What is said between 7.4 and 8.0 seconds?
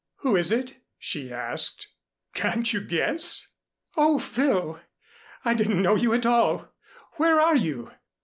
you?"